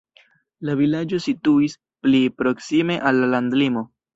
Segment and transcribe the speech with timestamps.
[0.69, 3.89] La vilaĝo situis pli proksime al la landlimo.